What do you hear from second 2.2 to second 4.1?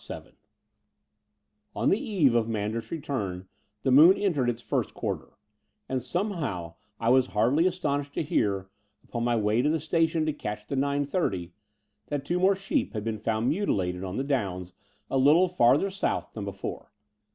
of Manders's return the